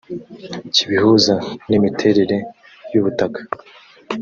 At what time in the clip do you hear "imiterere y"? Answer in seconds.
1.77-2.95